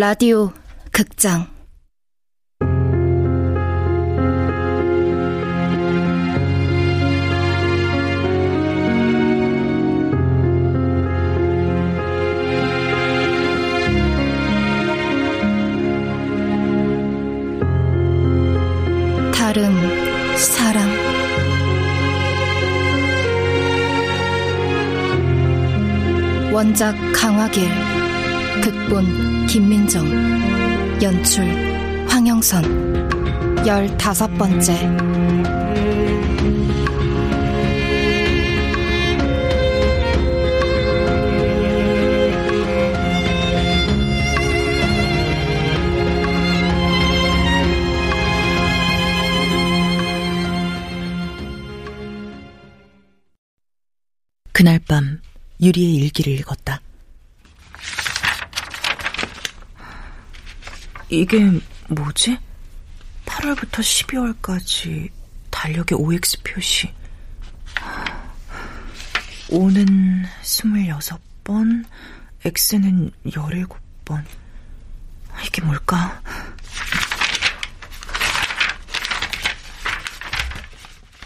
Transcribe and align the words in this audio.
라디오 0.00 0.50
극장. 0.92 1.46
다른 19.34 19.70
사람. 20.38 20.88
원작 26.54 26.94
강화길 27.12 28.09
극본 28.62 29.46
김민정 29.46 30.06
연출 31.02 31.44
황영선 32.08 33.66
열다섯 33.66 34.32
번째 34.36 34.74
그날 54.52 54.78
밤 54.86 55.22
유리의 55.62 55.94
일기를 55.94 56.34
읽었다. 56.34 56.69
이게 61.10 61.40
뭐지? 61.88 62.38
8월부터 63.26 63.80
12월까지 63.80 65.10
달력의 65.50 65.98
OX 65.98 66.40
표시. 66.44 66.92
O는 69.50 70.24
26번, 70.42 71.84
X는 72.44 73.10
17번. 73.26 74.24
이게 75.44 75.62
뭘까? 75.62 76.22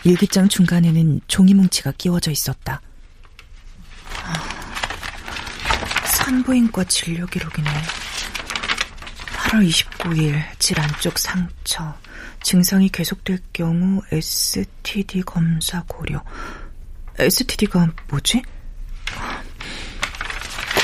일기장 0.03 0.49
중간에는 0.49 1.21
종이 1.27 1.53
뭉치가 1.53 1.93
끼워져 1.93 2.31
있었다. 2.31 2.81
산부인과 6.07 6.85
진료 6.85 7.27
기록이네. 7.27 7.71
8월 9.45 9.69
29일 9.69 10.43
질 10.59 10.81
안쪽 10.81 11.19
상처. 11.19 11.95
증상이 12.43 12.89
계속될 12.89 13.39
경우 13.53 14.01
STD 14.11 15.23
검사 15.23 15.83
고려. 15.87 16.23
STD가 17.19 17.91
뭐지? 18.09 18.43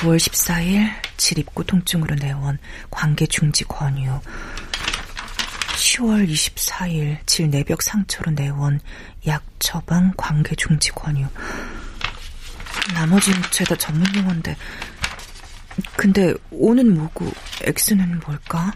9월 0.02 0.16
14일 0.16 0.90
질 1.16 1.38
입구 1.38 1.64
통증으로 1.64 2.14
내원 2.16 2.58
관계 2.90 3.26
중지 3.26 3.64
권유. 3.64 4.20
10월 5.74 6.28
24일 6.28 7.18
질 7.26 7.50
내벽 7.50 7.82
상처로 7.82 8.32
내원 8.32 8.80
약 9.26 9.42
처방 9.58 10.12
관계 10.16 10.54
중지 10.54 10.90
권유. 10.90 11.26
나머지는 12.94 13.40
죄다 13.50 13.74
전문 13.76 14.06
용어인데 14.14 14.56
근데 15.96 16.34
O는 16.50 16.94
뭐고 16.94 17.26
X는 17.62 18.20
뭘까? 18.26 18.72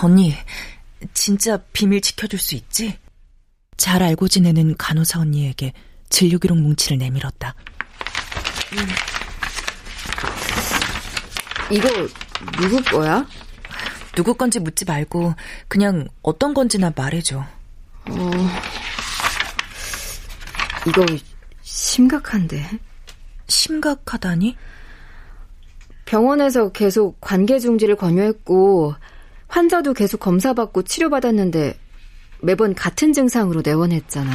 언니, 0.00 0.32
진짜 1.12 1.56
비밀 1.72 2.00
지켜줄 2.00 2.38
수 2.38 2.54
있지? 2.54 2.96
잘 3.76 4.02
알고 4.02 4.28
지내는 4.28 4.76
간호사 4.76 5.20
언니에게 5.20 5.72
진료기록 6.08 6.58
뭉치를 6.58 6.98
내밀었다. 6.98 7.54
음. 8.72 8.78
이거 11.70 11.88
누구 12.60 12.82
거야? 12.84 13.26
누구 14.14 14.34
건지 14.34 14.58
묻지 14.58 14.84
말고 14.84 15.34
그냥 15.68 16.08
어떤 16.22 16.54
건지나 16.54 16.92
말해줘. 16.96 17.38
어, 17.38 18.30
이거 20.86 21.06
심각한데. 21.62 22.68
심각하다니? 23.48 24.56
병원에서 26.04 26.72
계속 26.72 27.20
관계 27.20 27.58
중지를 27.58 27.96
권유했고 27.96 28.94
환자도 29.46 29.94
계속 29.94 30.20
검사받고 30.20 30.82
치료받았는데 30.82 31.78
매번 32.40 32.74
같은 32.74 33.12
증상으로 33.12 33.62
내원했잖아. 33.64 34.30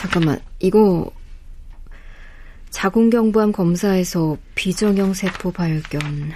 잠깐만, 0.00 0.40
이거 0.60 1.10
자궁경부암 2.70 3.52
검사에서 3.52 4.38
비정형 4.54 5.12
세포 5.12 5.52
발견. 5.52 6.32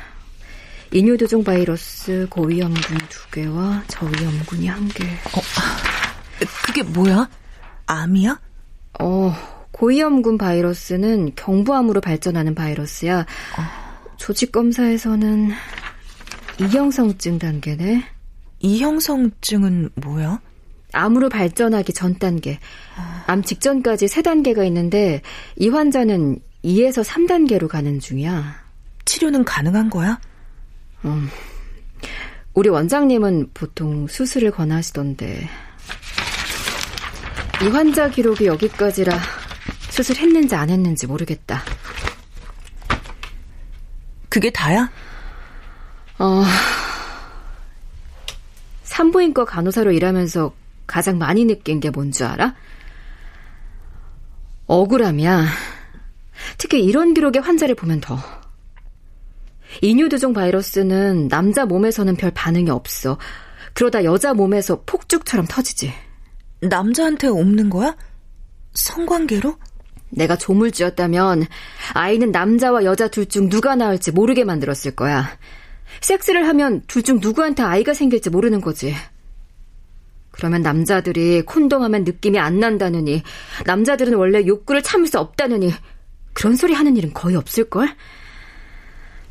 이뇨도종 0.93 1.45
바이러스 1.45 2.27
고위험군 2.29 2.99
두 3.09 3.31
개와 3.31 3.85
저위험군이 3.89 4.67
한 4.67 4.87
개. 4.89 5.05
어, 5.05 5.41
그게 6.67 6.83
뭐야? 6.83 7.27
암이야? 7.87 8.39
어, 9.01 9.35
고위험군 9.73 10.37
바이러스는 10.37 11.35
경부암으로 11.35 12.03
발전하는 12.03 12.55
바이러스야. 12.55 13.21
어. 13.21 14.15
조직 14.19 14.53
검사에서는 14.53 15.53
이형성증 16.61 17.39
단계네. 17.39 18.05
이형성증은 18.59 19.89
뭐야? 19.95 20.43
암으로 20.95 21.29
발전하기 21.29 21.93
전 21.93 22.19
단계. 22.19 22.59
암 23.27 23.43
직전까지 23.43 24.09
세 24.09 24.23
단계가 24.23 24.65
있는데 24.65 25.23
이 25.57 25.69
환자는 25.69 26.39
2에서 26.65 27.05
3단계로 27.05 27.69
가는 27.69 28.01
중이야. 28.01 28.65
치료는 29.05 29.45
가능한 29.45 29.91
거야? 29.91 30.19
음. 31.05 31.29
우리 32.55 32.69
원장님은 32.69 33.51
보통 33.53 34.07
수술을 34.07 34.51
권하시던데. 34.51 35.49
이 37.63 37.69
환자 37.69 38.09
기록이 38.09 38.47
여기까지라 38.47 39.19
수술했는지 39.91 40.55
안 40.55 40.71
했는지 40.71 41.07
모르겠다. 41.07 41.63
그게 44.29 44.51
다야? 44.51 44.91
어. 46.19 46.43
산부인과 48.83 49.45
간호사로 49.45 49.93
일하면서 49.93 50.53
가장 50.87 51.19
많이 51.19 51.45
느낀 51.45 51.81
게 51.81 51.91
뭔 51.91 52.13
줄 52.13 52.27
알아? 52.27 52.55
억울함이야. 54.67 55.47
특히 56.59 56.85
이런 56.85 57.15
기록의 57.15 57.43
환자를 57.43 57.75
보면 57.75 58.01
더. 58.01 58.19
이뇨두종 59.83 60.33
바이러스는 60.33 61.29
남자 61.29 61.67
몸에서는 61.67 62.17
별 62.17 62.31
반응이 62.31 62.71
없어. 62.71 63.19
그러다 63.75 64.05
여자 64.05 64.35
몸에서 64.35 64.83
폭죽처럼 64.87 65.47
터지지. 65.47 65.93
남자한테 66.61 67.27
없는 67.29 67.71
거야? 67.71 67.97
성관계로? 68.75 69.57
내가 70.11 70.37
조물주였다면 70.37 71.47
아이는 71.93 72.31
남자와 72.31 72.85
여자 72.85 73.09
둘 73.09 73.27
중 73.27 73.49
누가 73.49 73.75
나을지 73.75 74.13
모르게 74.13 74.45
만들었을 74.45 74.95
거야. 74.95 75.29
섹스를 76.01 76.47
하면 76.49 76.83
둘 76.87 77.03
중 77.03 77.19
누구한테 77.21 77.63
아이가 77.65 77.95
생길지 77.95 78.31
모르는 78.31 78.61
거지. 78.61 78.95
그러면 80.35 80.63
남자들이 80.63 81.43
콘돔하면 81.43 82.03
느낌이 82.03 82.41
안 82.41 82.59
난다느니, 82.59 83.23
남자들은 83.67 84.15
원래 84.15 84.45
욕구를 84.45 84.83
참을 84.83 85.07
수 85.07 85.21
없다느니, 85.21 85.73
그런 86.33 86.57
소리 86.57 86.75
하는 86.75 86.97
일은 86.97 87.15
거의 87.15 87.37
없을걸? 87.37 87.95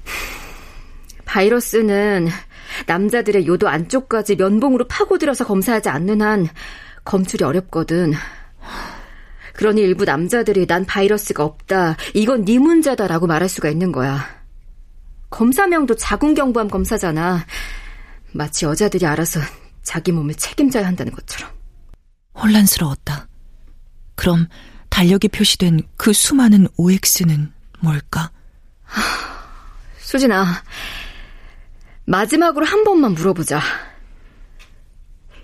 바이러스는 1.25 2.29
남자들의 2.88 3.45
요도 3.45 3.67
안쪽까지 3.67 4.38
면봉으로 4.38 4.88
파고들어서 4.88 5.45
검사하지 5.45 5.89
않는 5.89 6.21
한 6.21 6.47
검출이 7.03 7.44
어렵거든. 7.44 8.13
그러니 9.55 9.81
일부 9.81 10.05
남자들이 10.05 10.65
난 10.67 10.85
바이러스가 10.85 11.44
없다, 11.44 11.97
이건 12.13 12.45
네 12.45 12.59
문제다라고 12.59 13.27
말할 13.27 13.50
수가 13.50 13.69
있는 13.69 13.91
거야. 13.91 14.25
검사명도 15.31 15.95
자궁경부암 15.95 16.69
검사잖아. 16.69 17.45
마치 18.31 18.63
여자들이 18.63 19.05
알아서 19.05 19.41
자기 19.83 20.12
몸을 20.12 20.35
책임져야 20.35 20.85
한다는 20.88 21.13
것처럼. 21.13 21.51
혼란스러웠다. 22.35 23.27
그럼 24.15 24.47
달력에 24.89 25.27
표시된 25.27 25.81
그 25.97 26.13
수많은 26.13 26.68
OX는 26.77 27.51
뭘까? 27.80 28.31
수진아, 30.00 30.45
마지막으로 32.06 32.65
한 32.65 32.83
번만 32.83 33.13
물어보자. 33.13 33.62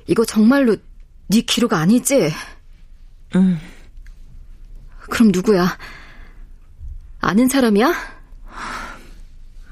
이거 0.08 0.26
정말로 0.26 0.76
네 1.28 1.42
기록 1.42 1.74
아니지? 1.74 2.34
응. 3.36 3.60
그럼 5.00 5.30
누구야? 5.32 5.78
아는 7.20 7.48
사람이야? 7.48 7.94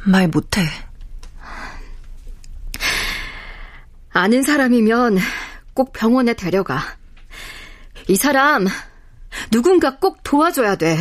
말 0.05 0.27
못해. 0.27 0.61
아는 4.17 4.41
사람이면 4.41 5.19
꼭 5.75 5.93
병원에 5.93 6.33
데려가. 6.33 6.79
이 8.07 8.15
사람 8.15 8.65
누군가 9.51 9.99
꼭 9.99 10.23
도와줘야 10.23 10.75
돼. 10.75 10.97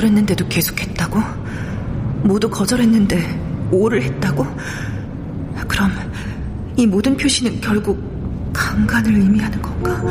거절했는데도 0.00 0.48
계속했다고? 0.48 1.20
모두 2.22 2.48
거절했는데 2.48 3.68
오를 3.70 4.02
했다고? 4.02 4.46
그럼 5.68 5.92
이 6.76 6.86
모든 6.86 7.16
표시는 7.16 7.60
결국 7.60 8.50
강간을 8.52 9.14
의미하는 9.14 9.60
건가? 9.60 10.02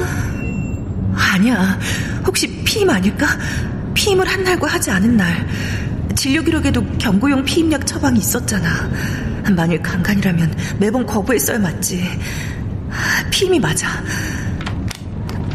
아니야. 1.13 1.79
혹시 2.25 2.47
피임 2.63 2.89
아닐까? 2.89 3.27
피임을 3.93 4.27
한 4.27 4.43
날과 4.43 4.67
하지 4.67 4.91
않은 4.91 5.17
날. 5.17 5.47
진료 6.15 6.41
기록에도 6.43 6.85
경고용 6.97 7.43
피임약 7.43 7.85
처방이 7.87 8.19
있었잖아. 8.19 8.89
만일 9.55 9.81
강간이라면 9.81 10.55
매번 10.79 11.05
거부했어야 11.05 11.57
맞지. 11.57 12.03
피임이 13.31 13.59
맞아. 13.59 13.87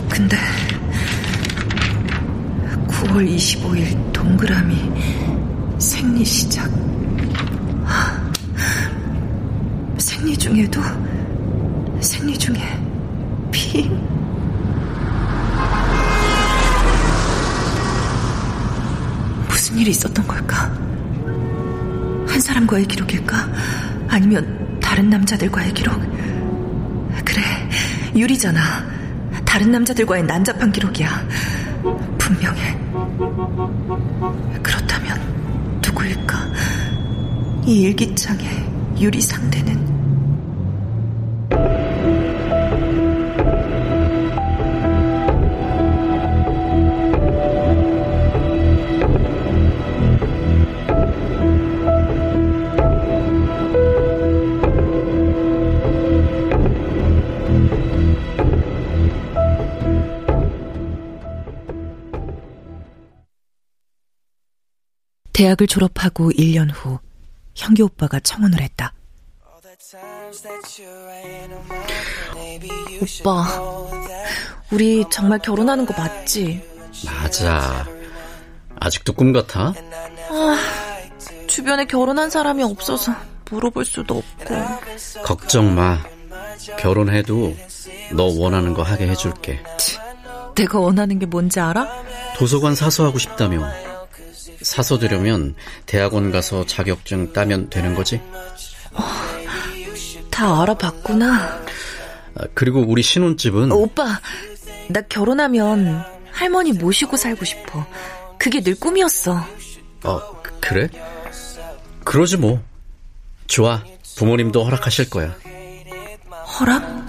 근데 0.08 0.36
9월 3.14 3.32
25일 3.36 4.12
동그라미 4.12 4.90
생리 5.78 6.24
시작. 6.24 6.68
생리 9.98 10.36
중에도 10.36 10.80
생리 12.00 12.36
중에 12.36 12.56
피 13.52 13.88
무슨 19.48 19.78
일이 19.78 19.92
있었던 19.92 20.26
걸까? 20.26 20.64
한 22.26 22.40
사람과의 22.40 22.86
기록일까? 22.86 23.48
아니면 24.08 24.80
다른 24.80 25.08
남자들과의 25.08 25.72
기록? 25.72 25.94
그래, 27.24 27.42
유리잖아. 28.16 28.60
다른 29.44 29.70
남자들과의 29.70 30.24
난잡한 30.24 30.72
기록이야. 30.72 31.28
분명해. 32.18 32.83
그렇다면 34.62 35.80
누구일까? 35.84 36.38
이 37.66 37.82
일기장의 37.82 38.46
유리 39.00 39.20
상대는 39.20 39.93
대학을 65.34 65.66
졸업하고 65.66 66.30
1년 66.30 66.70
후 66.72 66.98
형규 67.54 67.84
오빠가 67.84 68.20
청혼을 68.20 68.62
했다. 68.62 68.94
오빠, 73.20 73.46
우리 74.70 75.04
정말 75.10 75.40
결혼하는 75.40 75.84
거 75.86 75.94
맞지? 75.96 76.62
맞아. 77.04 77.84
아직도 78.80 79.12
꿈 79.12 79.32
같아? 79.32 79.74
아, 80.30 80.58
주변에 81.48 81.84
결혼한 81.84 82.30
사람이 82.30 82.62
없어서 82.62 83.12
물어볼 83.50 83.84
수도 83.84 84.18
없고. 84.18 84.54
걱정 85.24 85.74
마. 85.74 85.98
결혼해도 86.78 87.56
너 88.12 88.24
원하는 88.24 88.72
거 88.72 88.82
하게 88.82 89.08
해줄게. 89.08 89.62
내가 90.54 90.78
원하는 90.78 91.18
게 91.18 91.26
뭔지 91.26 91.58
알아? 91.58 91.88
도서관 92.36 92.76
사서하고 92.76 93.18
싶다며. 93.18 93.93
사서 94.62 94.98
되려면 94.98 95.54
대학원 95.86 96.30
가서 96.30 96.66
자격증 96.66 97.32
따면 97.32 97.70
되는 97.70 97.94
거지? 97.94 98.20
어, 98.92 99.02
다 100.30 100.62
알아봤구나. 100.62 101.62
아, 102.36 102.44
그리고 102.54 102.80
우리 102.86 103.02
신혼집은 103.02 103.72
어, 103.72 103.74
오빠, 103.76 104.20
나 104.88 105.00
결혼하면 105.02 106.04
할머니 106.30 106.72
모시고 106.72 107.16
살고 107.16 107.44
싶어. 107.44 107.86
그게 108.38 108.60
늘 108.60 108.74
꿈이었어. 108.74 109.46
어, 110.04 110.42
그래? 110.60 110.88
그러지 112.04 112.36
뭐. 112.36 112.62
좋아. 113.46 113.82
부모님도 114.16 114.64
허락하실 114.64 115.10
거야. 115.10 115.34
허락? 116.58 117.06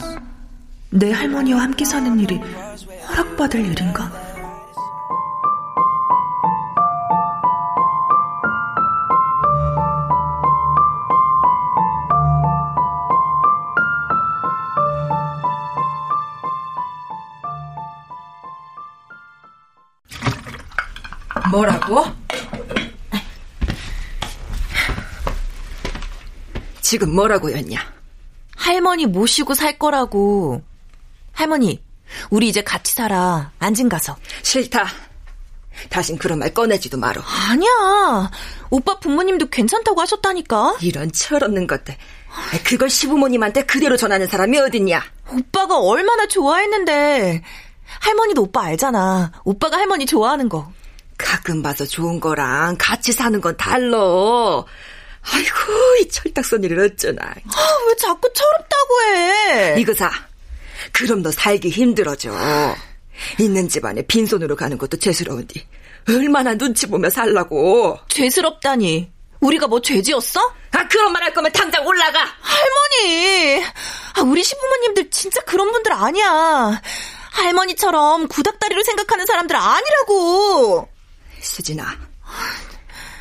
내 0.89 1.11
할머니와 1.11 1.61
함께 1.61 1.83
사는 1.85 2.19
일이 2.19 2.39
허락받을 3.09 3.65
일인가? 3.65 4.24
뭐라고? 21.55 22.03
지금 26.81 27.15
뭐라고였냐? 27.15 27.79
할머니 28.57 29.05
모시고 29.05 29.53
살 29.53 29.79
거라고. 29.79 30.61
할머니, 31.31 31.81
우리 32.29 32.49
이제 32.49 32.61
같이 32.61 32.93
살아. 32.93 33.51
안진 33.59 33.87
가서. 33.87 34.17
싫다. 34.43 34.85
다신 35.89 36.17
그런 36.17 36.39
말 36.39 36.53
꺼내지도 36.53 36.97
말어. 36.97 37.21
아니야. 37.21 38.31
오빠 38.69 38.99
부모님도 38.99 39.49
괜찮다고 39.49 40.01
하셨다니까. 40.01 40.77
이런 40.81 41.09
철없는 41.11 41.67
것들. 41.67 41.95
그걸 42.65 42.89
시부모님한테 42.89 43.63
그대로 43.65 43.95
전하는 43.95 44.27
사람이 44.27 44.57
어딨냐? 44.59 45.01
오빠가 45.31 45.79
얼마나 45.79 46.27
좋아했는데. 46.27 47.41
할머니도 48.01 48.43
오빠 48.43 48.63
알잖아. 48.63 49.31
오빠가 49.45 49.77
할머니 49.77 50.05
좋아하는 50.05 50.49
거. 50.49 50.71
가끔 51.17 51.61
봐서 51.61 51.85
좋은 51.85 52.19
거랑 52.19 52.75
같이 52.79 53.11
사는 53.11 53.39
건 53.39 53.55
달러. 53.57 54.65
아이고, 55.23 55.95
이 56.01 56.09
철딱선이를 56.09 56.79
어쩌나. 56.79 57.23
아, 57.23 57.77
왜 57.87 57.95
자꾸 57.95 58.31
철없다고 58.33 59.01
해? 59.03 59.75
이거 59.79 59.93
사. 59.93 60.11
그럼 60.91 61.23
너 61.23 61.31
살기 61.31 61.69
힘들어져. 61.69 62.31
있는 63.39 63.67
집안에 63.69 64.01
빈손으로 64.03 64.55
가는 64.55 64.77
것도 64.77 64.97
죄스러운디. 64.97 65.65
얼마나 66.09 66.53
눈치 66.55 66.85
보며 66.87 67.09
살라고. 67.09 67.97
죄스럽다니. 68.09 69.11
우리가 69.39 69.67
뭐 69.67 69.81
죄지었어? 69.81 70.39
아, 70.71 70.87
그런 70.87 71.11
말 71.11 71.23
할 71.23 71.33
거면 71.33 71.51
당장 71.51 71.85
올라가! 71.85 72.19
할머니! 72.41 73.63
아, 74.15 74.21
우리 74.21 74.43
시부모님들 74.43 75.09
진짜 75.09 75.41
그런 75.41 75.71
분들 75.71 75.91
아니야. 75.91 76.81
할머니처럼 77.31 78.27
구닥다리로 78.27 78.83
생각하는 78.83 79.25
사람들 79.25 79.55
아니라고! 79.55 80.87
수진아, 81.45 81.85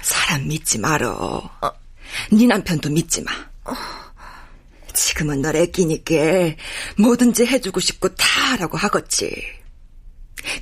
사람 0.02 0.48
믿지 0.48 0.78
말어. 0.78 1.50
어. 1.60 1.70
네 2.32 2.46
남편도 2.46 2.90
믿지 2.90 3.22
마. 3.22 3.30
지금은 4.92 5.42
널 5.42 5.56
애끼니까 5.56 6.14
뭐든지 6.98 7.46
해주고 7.46 7.80
싶고 7.80 8.14
다 8.14 8.52
하라고 8.52 8.76
하겠지. 8.78 9.34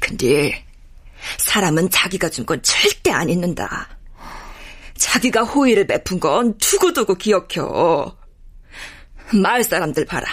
근데 0.00 0.64
사람은 1.38 1.90
자기가 1.90 2.30
준 2.30 2.46
건 2.46 2.62
절대 2.62 3.10
안 3.10 3.28
잊는다. 3.28 3.88
자기가 4.96 5.42
호의를 5.42 5.86
베푼 5.86 6.18
건 6.20 6.56
두고두고 6.58 7.14
기억혀. 7.16 8.16
마을 9.34 9.64
사람들 9.64 10.04
봐라. 10.06 10.26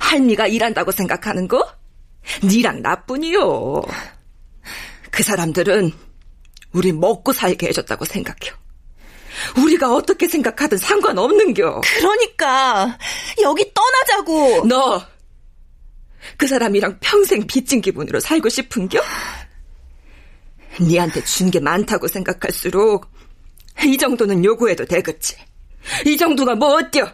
할미가 0.00 0.46
일한다고 0.46 0.90
생각하는 0.92 1.48
거? 1.48 1.74
니랑 2.42 2.82
나뿐이요. 2.82 3.82
그 5.10 5.22
사람들은 5.22 5.92
우리 6.74 6.92
먹고 6.92 7.32
살게 7.32 7.68
해줬다고 7.68 8.04
생각해. 8.04 8.52
우리가 9.58 9.92
어떻게 9.94 10.28
생각하든 10.28 10.78
상관없는겨. 10.78 11.80
그러니까 11.80 12.98
여기 13.42 13.72
떠나자고. 13.72 14.66
너 14.66 15.14
그 16.38 16.46
사람이랑 16.46 16.98
평생 17.00 17.46
빚진 17.46 17.80
기분으로 17.82 18.18
살고 18.18 18.48
싶은겨? 18.48 18.98
니한테 20.80 21.22
준 21.24 21.50
게 21.50 21.60
많다고 21.60 22.08
생각할수록 22.08 23.06
이 23.84 23.96
정도는 23.98 24.42
요구해도 24.44 24.86
되겠지. 24.86 25.36
이 26.06 26.16
정도가 26.16 26.54
뭐 26.54 26.76
어때요? 26.78 27.06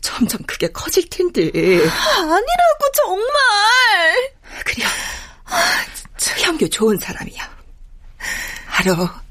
점점 0.00 0.42
그게 0.42 0.66
커질 0.68 1.08
텐데. 1.08 1.42
아니라고 1.52 2.92
정말. 2.96 4.32
그래. 4.64 4.84
현규 6.42 6.68
좋은 6.68 6.98
사람이야. 6.98 7.53
알아. 8.78 9.22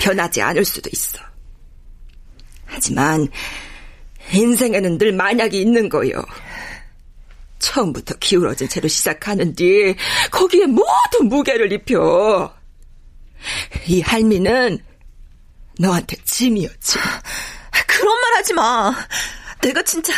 변하지 0.00 0.42
않을 0.42 0.64
수도 0.64 0.90
있어. 0.92 1.18
하지만 2.66 3.28
인생에는 4.32 4.98
늘 4.98 5.12
만약이 5.12 5.60
있는 5.60 5.88
거요. 5.88 6.22
처음부터 7.58 8.14
기울어진 8.16 8.68
채로 8.68 8.88
시작하는 8.88 9.54
뒤 9.54 9.96
거기에 10.30 10.66
모두 10.66 11.22
무게를 11.24 11.72
입혀. 11.72 12.54
이 13.86 14.02
할미는 14.02 14.78
너한테 15.78 16.16
짐이었지. 16.24 16.98
그런 17.86 18.20
말 18.20 18.34
하지 18.34 18.52
마. 18.52 18.94
내가 19.62 19.82
진짜 19.82 20.12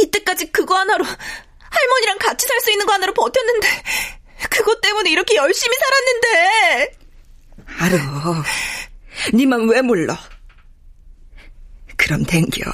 이때까지 0.00 0.50
그거 0.50 0.76
하나로 0.76 1.04
할머니랑 1.04 2.18
같이 2.18 2.46
살 2.46 2.60
수 2.60 2.70
있는 2.72 2.84
거 2.86 2.92
하나로 2.92 3.14
버텼는데 3.14 3.68
그것 4.50 4.80
때문에 4.80 5.10
이렇게 5.10 5.36
열심히 5.36 5.74
살았는데. 5.78 6.99
알어. 7.80 7.98
니만 9.32 9.66
왜 9.70 9.80
몰라? 9.80 10.18
그럼 11.96 12.24
댕겨. 12.24 12.70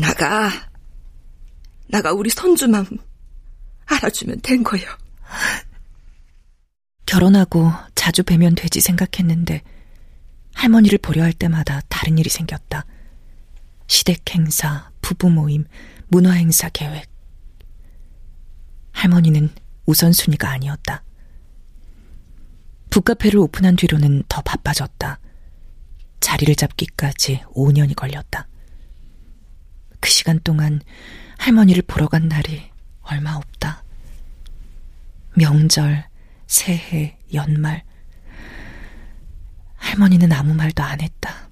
나가, 0.00 0.50
나가 1.88 2.12
우리 2.12 2.30
손주만 2.30 2.86
알아주면 3.84 4.40
된 4.40 4.62
거요. 4.62 4.82
결혼하고 7.04 7.70
자주 7.94 8.22
뵈면 8.22 8.54
되지 8.54 8.80
생각했는데 8.80 9.62
할머니를 10.54 10.98
보려 10.98 11.22
할 11.22 11.34
때마다 11.34 11.82
다른 11.90 12.16
일이 12.16 12.30
생겼다. 12.30 12.86
시댁 13.86 14.34
행사, 14.34 14.90
부부 15.02 15.28
모임, 15.28 15.66
문화 16.08 16.32
행사 16.32 16.70
계획. 16.70 17.06
할머니는 18.92 19.50
우선순위가 19.84 20.48
아니었다. 20.50 21.04
북카페를 22.96 23.38
오픈한 23.40 23.76
뒤로는 23.76 24.22
더 24.26 24.40
바빠졌다. 24.40 25.20
자리를 26.20 26.54
잡기까지 26.54 27.42
5년이 27.54 27.94
걸렸다. 27.94 28.48
그 30.00 30.08
시간 30.08 30.40
동안 30.42 30.80
할머니를 31.36 31.82
보러 31.86 32.08
간 32.08 32.28
날이 32.28 32.70
얼마 33.02 33.34
없다. 33.34 33.84
명절, 35.34 36.08
새해, 36.46 37.18
연말. 37.34 37.84
할머니는 39.74 40.32
아무 40.32 40.54
말도 40.54 40.82
안 40.82 41.02
했다. 41.02 41.50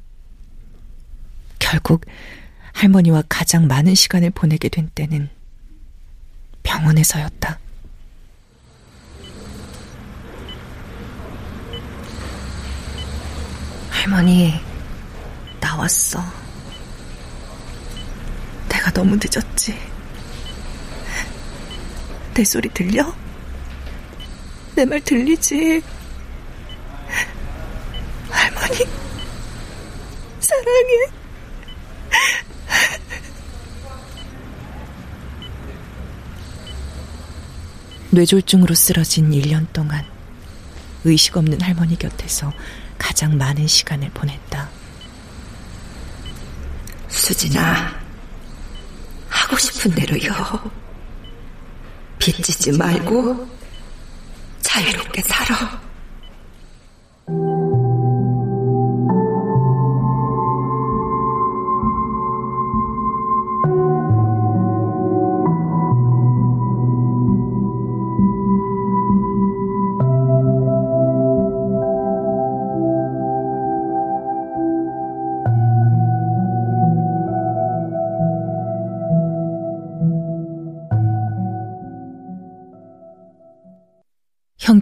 결국 1.58 2.06
할머니와 2.72 3.22
가장 3.28 3.66
많은 3.66 3.94
시간을 3.94 4.30
보내게 4.30 4.70
된 4.70 4.88
때는 4.94 5.28
병원에서였다. 6.62 7.58
할머니, 14.04 14.52
나왔어. 15.60 16.22
내가 18.68 18.90
너무 18.90 19.16
늦었지. 19.16 19.78
내 22.34 22.44
소리 22.44 22.68
들려? 22.68 23.14
내 24.76 24.84
말 24.84 25.00
들리지? 25.00 25.80
할머니, 28.28 28.78
사랑해. 30.38 31.10
뇌졸중으로 38.10 38.74
쓰러진 38.74 39.30
1년 39.30 39.66
동안 39.72 40.04
의식 41.04 41.36
없는 41.36 41.60
할머니 41.60 41.98
곁에서 41.98 42.52
가장 43.04 43.36
많은 43.36 43.66
시간을 43.66 44.08
보냈다. 44.14 44.66
수진아, 47.08 47.94
하고 49.28 49.58
싶은 49.58 49.90
대로요. 49.90 50.32
빚지지 52.18 52.72
말고 52.72 53.46
자유롭게 54.62 55.20
살아. 55.20 55.83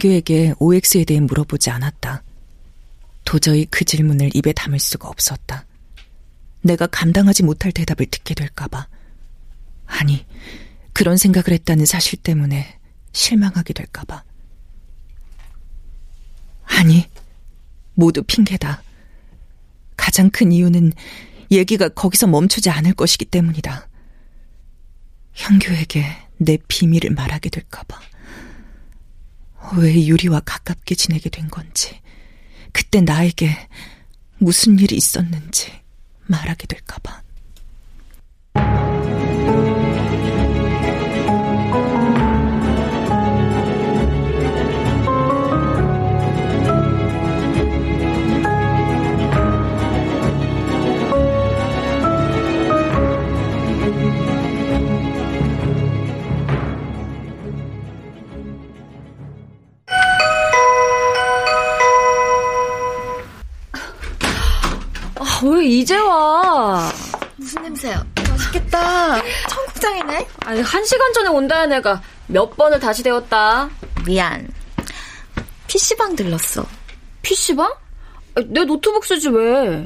현규에게 0.03 0.53
OX에 0.59 1.05
대해 1.05 1.21
물어보지 1.21 1.69
않았다. 1.69 2.23
도저히 3.23 3.65
그 3.65 3.85
질문을 3.85 4.35
입에 4.35 4.51
담을 4.51 4.79
수가 4.79 5.07
없었다. 5.07 5.65
내가 6.61 6.87
감당하지 6.87 7.43
못할 7.43 7.71
대답을 7.71 8.07
듣게 8.07 8.33
될까봐. 8.33 8.87
아니, 9.85 10.25
그런 10.91 11.15
생각을 11.17 11.51
했다는 11.51 11.85
사실 11.85 12.19
때문에 12.19 12.79
실망하게 13.13 13.73
될까봐. 13.73 14.23
아니, 16.65 17.09
모두 17.93 18.23
핑계다. 18.23 18.83
가장 19.95 20.29
큰 20.29 20.51
이유는 20.51 20.91
얘기가 21.51 21.89
거기서 21.89 22.27
멈추지 22.27 22.69
않을 22.69 22.93
것이기 22.93 23.25
때문이다. 23.25 23.87
현규에게 25.33 26.05
내 26.37 26.57
비밀을 26.67 27.11
말하게 27.11 27.49
될까봐. 27.49 28.12
왜 29.77 30.05
유리와 30.05 30.41
가깝게 30.41 30.95
지내게 30.95 31.29
된 31.29 31.49
건지, 31.49 31.99
그때 32.71 33.01
나에게 33.01 33.55
무슨 34.37 34.77
일이 34.79 34.95
있었는지 34.95 35.71
말하게 36.27 36.67
될까봐. 36.67 37.23
이제 65.83 65.97
와? 65.97 66.89
무슨 67.35 67.61
냄새야? 67.61 68.05
맛있겠다. 68.29 69.21
청국장이네. 69.49 70.27
아니, 70.45 70.61
한 70.61 70.85
시간 70.85 71.11
전에 71.11 71.27
온다는 71.27 71.75
애가 71.77 72.01
몇 72.27 72.55
번을 72.55 72.79
다시 72.79 73.03
되었다. 73.03 73.69
미안. 74.05 74.47
PC방 75.67 76.15
들렀어. 76.15 76.65
PC방? 77.21 77.69
내 78.47 78.63
노트북 78.63 79.03
쓰지 79.03 79.27
왜? 79.27 79.85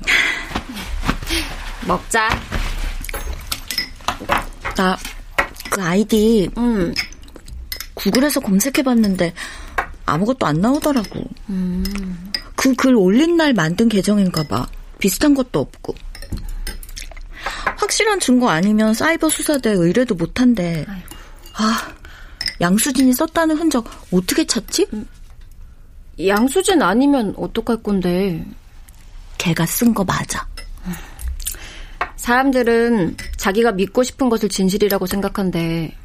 먹자. 1.88 2.30
나 4.76 4.98
그 5.72 5.82
아이디 5.84 6.50
응. 6.58 6.94
구글에서 7.96 8.40
검색해봤는데 8.40 9.34
아무것도 10.06 10.46
안 10.46 10.62
나오더라고. 10.62 11.24
음. 11.50 12.32
그글 12.56 12.96
올린 12.96 13.38
날 13.38 13.54
만든 13.54 13.90
계정인가 13.90 14.44
봐. 14.48 14.68
비슷한 15.00 15.34
것도 15.34 15.60
없고. 15.60 15.96
확실한 17.78 18.20
증거 18.20 18.50
아니면 18.50 18.94
사이버 18.94 19.30
수사대 19.30 19.72
의뢰도 19.72 20.16
못한대. 20.16 20.86
아, 21.54 21.94
양수진이 22.60 23.14
썼다는 23.14 23.58
흔적 23.58 23.86
어떻게 24.12 24.46
찾지? 24.46 24.88
양수진 26.26 26.82
아니면 26.82 27.34
어떡할 27.38 27.84
건데. 27.84 28.46
걔가 29.38 29.66
쓴 29.66 29.94
거 29.94 30.04
맞아. 30.04 30.48
사람들은 32.16 33.16
자기가 33.38 33.72
믿고 33.72 34.04
싶은 34.04 34.28
것을 34.30 34.50
진실이라고 34.50 35.06
생각한대. 35.06 35.96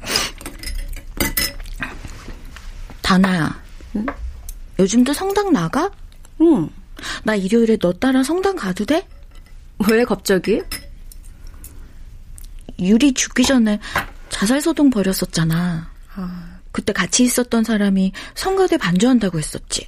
다나야, 3.01 3.61
응? 3.95 4.05
요즘도 4.79 5.13
성당 5.13 5.51
나가? 5.51 5.91
응. 6.41 6.69
나 7.23 7.35
일요일에 7.35 7.77
너 7.77 7.93
따라 7.93 8.23
성당 8.23 8.55
가도 8.55 8.85
돼? 8.85 9.07
왜 9.89 10.03
갑자기? 10.05 10.61
유리 12.79 13.13
죽기 13.13 13.43
전에 13.43 13.79
자살 14.29 14.61
소동 14.61 14.89
벌였었잖아. 14.89 15.89
아. 16.15 16.59
그때 16.71 16.91
같이 16.91 17.23
있었던 17.23 17.63
사람이 17.63 18.11
성가대 18.35 18.77
반주한다고 18.77 19.37
했었지. 19.37 19.87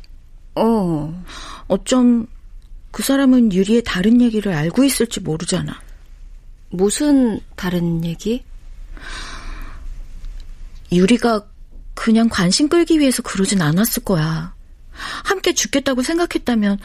어. 0.56 1.24
어쩜 1.68 2.28
그 2.92 3.04
사람은 3.04 3.52
유리의 3.52 3.84
다른 3.84 4.22
얘기를 4.22 4.54
알고 4.54 4.84
있을지 4.84 5.20
모르잖아. 5.20 5.82
무슨 6.70 7.40
다른 7.56 8.06
얘기? 8.06 8.44
유리가 10.92 11.46
그냥 11.94 12.30
관심 12.30 12.70
끌기 12.70 13.00
위해서 13.00 13.22
그러진 13.24 13.62
않았을 13.62 14.04
거야. 14.04 14.54
함께 15.24 15.54
죽겠다고 15.54 16.04
생각했다면 16.04 16.80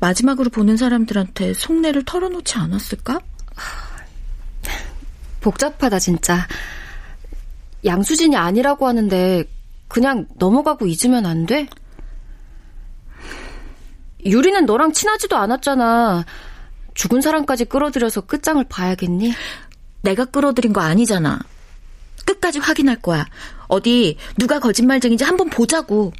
마지막으로 0.00 0.50
보는 0.50 0.76
사람들한테 0.76 1.54
속내를 1.54 2.04
털어놓지 2.04 2.56
않았을까? 2.56 3.20
복잡하다, 5.40 5.98
진짜. 5.98 6.46
양수진이 7.84 8.36
아니라고 8.36 8.86
하는데 8.86 9.44
그냥 9.88 10.26
넘어가고 10.36 10.86
잊으면 10.86 11.26
안 11.26 11.46
돼? 11.46 11.68
유리는 14.24 14.66
너랑 14.66 14.92
친하지도 14.92 15.36
않았잖아. 15.36 16.24
죽은 16.94 17.20
사람까지 17.20 17.66
끌어들여서 17.66 18.22
끝장을 18.22 18.62
봐야겠니? 18.68 19.32
내가 20.02 20.24
끌어들인 20.24 20.72
거 20.72 20.80
아니잖아. 20.80 21.38
끝까지 22.24 22.58
확인할 22.58 22.96
거야. 23.00 23.24
어디 23.68 24.16
누가 24.36 24.58
거짓말쟁인지 24.58 25.24
한번 25.24 25.48
보자고. 25.48 26.12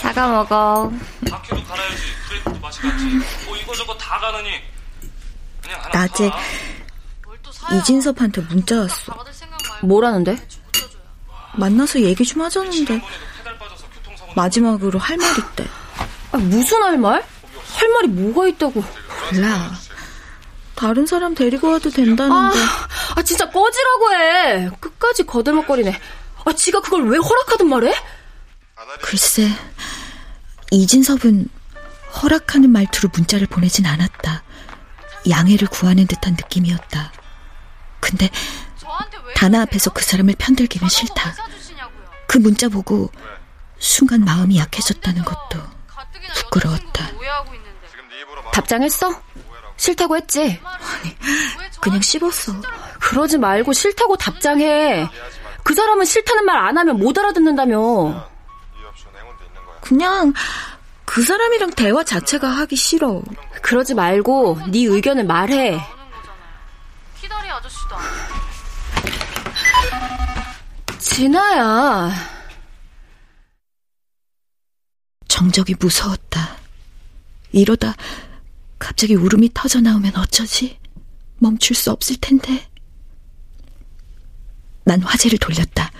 사과 0.00 0.28
먹어. 0.28 0.92
바퀴도 1.30 1.64
갈아야지. 1.64 2.02
브레이크도 2.28 2.58
마시겠지. 2.60 3.04
뭐 3.46 3.56
이거저거 3.56 3.96
다 3.96 4.18
가느니 4.18 4.50
그냥 5.62 5.80
하나 5.82 6.00
낮에 6.02 6.30
이진섭한테 7.78 8.42
문자 8.42 8.80
왔어. 8.80 9.14
뭐라는데? 9.82 10.36
만나서 11.54 12.00
얘기 12.00 12.24
좀 12.24 12.42
하자는데 12.42 13.00
마지막으로 14.36 14.98
할 14.98 15.16
말 15.16 15.38
있대. 15.38 15.66
아, 16.32 16.36
무슨 16.36 16.82
할 16.82 16.98
말? 16.98 17.24
할 17.74 17.88
말이 17.90 18.08
뭐가 18.08 18.46
있다고? 18.48 18.84
몰라. 19.32 19.72
다른 20.74 21.06
사람 21.06 21.34
데리고 21.34 21.72
와도 21.72 21.90
된다는데. 21.90 22.58
아, 22.58 22.88
아 23.16 23.22
진짜 23.22 23.48
꺼지라고 23.50 24.12
해. 24.14 24.70
끝까지 24.80 25.24
거들먹거리네. 25.24 26.00
아, 26.44 26.52
지가 26.52 26.80
그걸 26.80 27.08
왜 27.08 27.18
허락하든 27.18 27.68
말해? 27.68 27.92
글쎄, 29.02 29.48
이진섭은 30.70 31.48
허락하는 32.22 32.70
말투로 32.70 33.10
문자를 33.12 33.46
보내진 33.46 33.86
않았다. 33.86 34.42
양해를 35.28 35.68
구하는 35.68 36.06
듯한 36.06 36.34
느낌이었다. 36.34 37.12
근데 38.00 38.30
다나 39.34 39.62
앞에서 39.62 39.90
그 39.92 40.02
사람을 40.02 40.34
편들기는 40.38 40.88
싫다. 40.88 41.34
그 42.26 42.38
문자 42.38 42.68
보고 42.68 43.10
순간 43.78 44.24
마음이 44.24 44.58
약해졌다는 44.58 45.24
것도 45.24 45.60
부끄러웠다. 46.34 47.10
답장했어? 48.52 49.22
싫다고 49.76 50.16
했지? 50.16 50.60
아니, 50.64 51.16
그냥 51.80 52.00
씹었어. 52.00 52.60
그러지 53.00 53.38
말고 53.38 53.72
싫다고 53.72 54.16
답장해. 54.16 55.08
그 55.62 55.74
사람은 55.74 56.04
싫다는 56.04 56.44
말 56.44 56.56
안 56.56 56.78
하면 56.78 56.96
못 56.98 57.16
알아듣는다며. 57.18 58.27
그냥 59.88 60.34
그 61.06 61.22
사람이랑 61.24 61.70
대화 61.70 62.04
자체가 62.04 62.46
하기 62.46 62.76
싫어. 62.76 63.22
그러지 63.62 63.94
말고 63.94 64.58
네 64.70 64.84
의견을 64.84 65.24
말해. 65.24 65.80
키다리 67.18 67.48
아저씨다. 67.48 67.98
진아야. 70.98 72.10
정적이 75.26 75.74
무서웠다. 75.80 76.58
이러다 77.52 77.94
갑자기 78.78 79.14
울음이 79.14 79.52
터져 79.54 79.80
나오면 79.80 80.16
어쩌지? 80.16 80.78
멈출 81.38 81.74
수 81.74 81.90
없을 81.90 82.16
텐데. 82.20 82.68
난 84.84 85.00
화제를 85.00 85.38
돌렸다. 85.38 85.90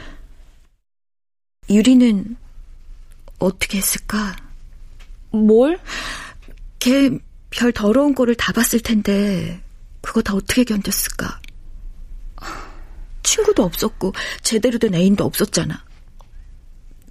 유리는 1.71 2.37
어떻게 3.39 3.79
했을까? 3.79 4.37
뭘? 5.31 5.79
걔 6.79 7.19
별 7.51 7.73
더러운 7.73 8.15
꼴을 8.15 8.35
다 8.35 8.53
봤을 8.53 8.81
텐데 8.81 9.63
그거 10.03 10.21
다 10.23 10.35
어떻게 10.35 10.65
견뎠을까? 10.65 11.39
친구도 13.23 13.63
없었고 13.63 14.13
제대로 14.43 14.79
된 14.79 14.95
애인도 14.95 15.25
없었잖아. 15.25 15.83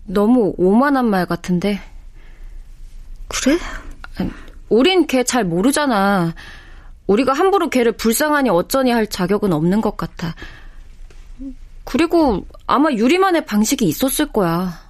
너무 0.05 0.53
오만한 0.57 1.05
말 1.09 1.25
같은데. 1.25 1.81
그래? 3.27 3.57
우린 4.69 5.07
걔 5.07 5.23
잘 5.23 5.43
모르잖아. 5.43 6.33
우리가 7.07 7.33
함부로 7.33 7.69
걔를 7.69 7.93
불쌍하니 7.93 8.49
어쩌니 8.49 8.91
할 8.91 9.07
자격은 9.07 9.53
없는 9.53 9.81
것 9.81 9.97
같아. 9.97 10.35
그리고 11.83 12.45
아마 12.65 12.91
유리만의 12.91 13.45
방식이 13.45 13.85
있었을 13.85 14.31
거야. 14.31 14.86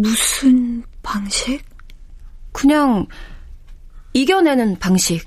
무슨 0.00 0.82
방식? 1.02 1.60
그냥 2.52 3.06
이겨내는 4.12 4.78
방식. 4.78 5.26